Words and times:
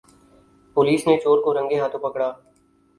police 0.77 1.07
نے 1.07 1.17
چور 1.23 1.37
کو 1.43 1.53
رنگے 1.53 1.79
ہاتھوں 1.79 1.99
پکڑا 1.99 2.31